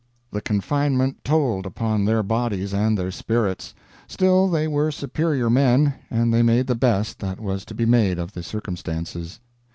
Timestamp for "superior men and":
4.91-6.33